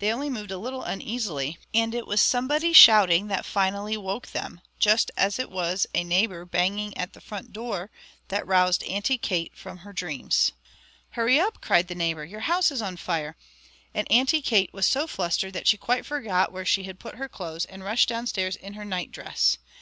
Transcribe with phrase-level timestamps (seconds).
[0.00, 4.60] They only moved a little uneasily, and it was somebody shouting that finally woke them,
[4.78, 7.90] just as it was a neighbour banging at the front door
[8.28, 10.52] that roused Auntie Kate from her dreams.
[11.12, 13.34] "Hurry up!" cried the neighbour, "your house is on fire!"
[13.94, 17.26] and Auntie Kate was so flustered that she quite forgot where she had put her
[17.26, 19.56] clothes, and rushed downstairs in her nightdress.